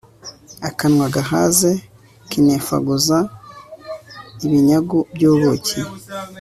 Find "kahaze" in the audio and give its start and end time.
1.15-1.71